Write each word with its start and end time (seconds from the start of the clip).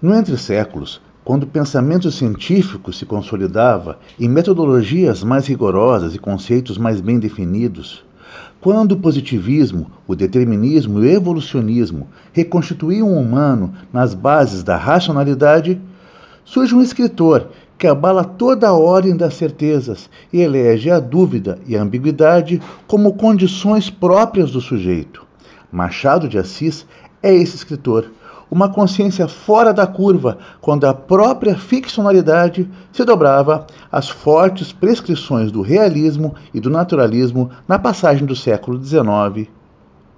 No 0.00 0.14
entre 0.14 0.36
séculos, 0.36 1.00
quando 1.24 1.42
o 1.42 1.48
pensamento 1.48 2.08
científico 2.12 2.92
se 2.92 3.04
consolidava 3.04 3.98
em 4.18 4.28
metodologias 4.28 5.24
mais 5.24 5.48
rigorosas 5.48 6.14
e 6.14 6.20
conceitos 6.20 6.78
mais 6.78 7.00
bem 7.00 7.18
definidos, 7.18 8.04
quando 8.60 8.92
o 8.92 8.96
positivismo, 8.96 9.90
o 10.06 10.14
determinismo 10.14 11.00
e 11.00 11.02
o 11.02 11.10
evolucionismo 11.10 12.06
reconstituíam 12.32 13.08
o 13.08 13.18
humano 13.18 13.74
nas 13.92 14.14
bases 14.14 14.62
da 14.62 14.76
racionalidade, 14.76 15.80
surge 16.44 16.76
um 16.76 16.80
escritor 16.80 17.48
que 17.76 17.88
abala 17.88 18.22
toda 18.22 18.68
a 18.68 18.72
ordem 18.72 19.16
das 19.16 19.34
certezas 19.34 20.08
e 20.32 20.40
elege 20.40 20.92
a 20.92 21.00
dúvida 21.00 21.58
e 21.66 21.76
a 21.76 21.82
ambiguidade 21.82 22.62
como 22.86 23.14
condições 23.14 23.90
próprias 23.90 24.52
do 24.52 24.60
sujeito. 24.60 25.26
Machado 25.72 26.28
de 26.28 26.38
Assis 26.38 26.86
é 27.20 27.34
esse 27.34 27.56
escritor, 27.56 28.12
uma 28.50 28.68
consciência 28.68 29.28
fora 29.28 29.72
da 29.72 29.86
curva, 29.86 30.38
quando 30.60 30.86
a 30.86 30.94
própria 30.94 31.56
ficcionalidade 31.56 32.68
se 32.92 33.04
dobrava 33.04 33.66
às 33.90 34.08
fortes 34.08 34.72
prescrições 34.72 35.52
do 35.52 35.62
realismo 35.62 36.34
e 36.52 36.60
do 36.60 36.70
naturalismo 36.70 37.50
na 37.66 37.78
passagem 37.78 38.26
do 38.26 38.34
século 38.34 38.82
XIX 38.82 39.48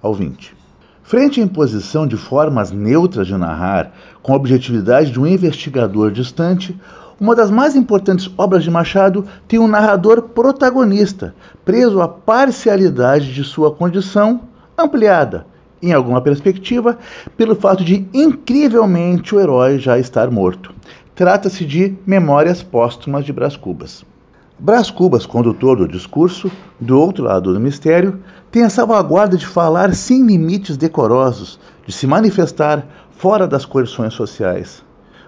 ao 0.01 0.13
XX. 0.13 0.51
Frente 1.03 1.41
à 1.41 1.43
imposição 1.43 2.07
de 2.07 2.15
formas 2.15 2.71
neutras 2.71 3.27
de 3.27 3.35
narrar, 3.35 3.91
com 4.23 4.33
a 4.33 4.35
objetividade 4.37 5.11
de 5.11 5.19
um 5.19 5.27
investigador 5.27 6.11
distante, 6.11 6.79
uma 7.19 7.35
das 7.35 7.51
mais 7.51 7.75
importantes 7.75 8.31
obras 8.37 8.63
de 8.63 8.71
Machado 8.71 9.25
tem 9.47 9.59
um 9.59 9.67
narrador 9.67 10.23
protagonista, 10.23 11.35
preso 11.65 12.01
à 12.01 12.07
parcialidade 12.07 13.33
de 13.33 13.43
sua 13.43 13.71
condição 13.71 14.41
ampliada, 14.77 15.45
em 15.81 15.93
alguma 15.93 16.21
perspectiva, 16.21 16.97
pelo 17.35 17.55
fato 17.55 17.83
de 17.83 18.07
incrivelmente 18.13 19.33
o 19.33 19.39
herói 19.39 19.79
já 19.79 19.97
estar 19.97 20.29
morto. 20.29 20.73
Trata-se 21.15 21.65
de 21.65 21.95
Memórias 22.05 22.61
Póstumas 22.63 23.25
de 23.25 23.33
Brás 23.33 23.55
Cubas. 23.55 24.03
Brás 24.57 24.91
Cubas, 24.91 25.25
condutor 25.25 25.77
do 25.77 25.87
discurso, 25.87 26.51
do 26.79 26.99
outro 26.99 27.23
lado 27.23 27.51
do 27.51 27.59
mistério, 27.59 28.19
tem 28.51 28.63
a 28.63 28.69
salvaguarda 28.69 29.35
de 29.35 29.47
falar 29.47 29.93
sem 29.95 30.25
limites 30.25 30.77
decorosos, 30.77 31.59
de 31.85 31.91
se 31.91 32.05
manifestar 32.05 32.85
fora 33.11 33.47
das 33.47 33.65
coerções 33.65 34.13
sociais. 34.13 34.83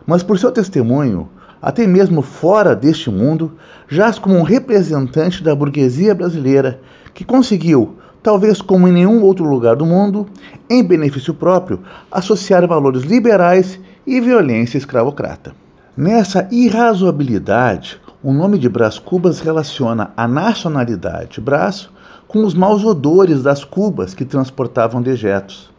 Mas 0.05 0.21
por 0.21 0.37
seu 0.37 0.51
testemunho, 0.51 1.29
até 1.61 1.87
mesmo 1.87 2.21
fora 2.21 2.75
deste 2.75 3.09
mundo, 3.09 3.53
jaz 3.87 4.19
como 4.19 4.35
um 4.35 4.43
representante 4.43 5.43
da 5.43 5.55
burguesia 5.55 6.13
brasileira 6.13 6.79
que 7.13 7.23
conseguiu, 7.23 7.95
talvez 8.23 8.61
como 8.61 8.87
em 8.87 8.91
nenhum 8.93 9.21
outro 9.21 9.43
lugar 9.43 9.75
do 9.75 9.85
mundo, 9.85 10.25
em 10.69 10.81
benefício 10.81 11.33
próprio, 11.33 11.81
associar 12.09 12.65
valores 12.65 13.03
liberais 13.03 13.77
e 14.07 14.21
violência 14.21 14.77
escravocrata. 14.77 15.53
Nessa 15.95 16.47
irrazoabilidade, 16.49 18.01
o 18.23 18.31
nome 18.31 18.57
de 18.57 18.69
Brás 18.69 18.97
Cubas 18.97 19.41
relaciona 19.41 20.11
a 20.15 20.27
nacionalidade 20.27 21.41
Brás 21.41 21.89
com 22.27 22.43
os 22.43 22.55
maus 22.55 22.83
odores 22.83 23.43
das 23.43 23.63
cubas 23.63 24.13
que 24.15 24.25
transportavam 24.25 25.01
dejetos. 25.01 25.71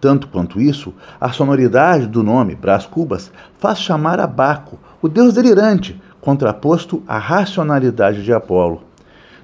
Tanto 0.00 0.26
quanto 0.26 0.60
isso, 0.60 0.92
a 1.20 1.30
sonoridade 1.30 2.08
do 2.08 2.24
nome 2.24 2.56
Brás 2.56 2.86
Cubas 2.86 3.30
faz 3.60 3.78
chamar 3.78 4.18
a 4.18 4.26
Baco, 4.26 4.78
o 5.00 5.08
deus 5.08 5.34
delirante, 5.34 6.00
contraposto 6.20 7.02
à 7.06 7.18
racionalidade 7.18 8.24
de 8.24 8.32
Apolo. 8.32 8.82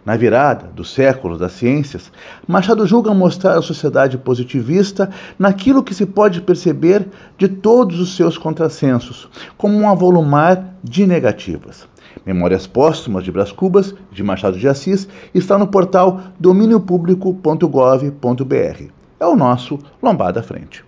Na 0.09 0.17
virada 0.17 0.71
do 0.75 0.85
século 0.87 1.37
das 1.37 1.53
ciências, 1.53 2.11
Machado 2.47 2.87
julga 2.87 3.13
mostrar 3.13 3.59
a 3.59 3.61
sociedade 3.61 4.17
positivista 4.17 5.11
naquilo 5.39 5.83
que 5.83 5.93
se 5.93 6.07
pode 6.07 6.41
perceber 6.41 7.07
de 7.37 7.47
todos 7.47 8.01
os 8.01 8.17
seus 8.17 8.39
contrassensos, 8.39 9.29
como 9.59 9.77
um 9.77 9.87
avolumar 9.87 10.77
de 10.83 11.07
negativas. 11.07 11.87
Memórias 12.25 12.67
Póstumas 12.67 13.23
de 13.23 13.31
Brás 13.31 13.53
Cubas, 13.53 13.95
de 14.11 14.23
Machado 14.23 14.57
de 14.57 14.67
Assis, 14.67 15.07
está 15.35 15.59
no 15.59 15.67
portal 15.67 16.23
dominiopublico.gov.br. 16.41 18.83
É 19.21 19.27
o 19.27 19.37
nosso 19.37 19.79
Lombada 20.03 20.43
Frente. 20.43 20.83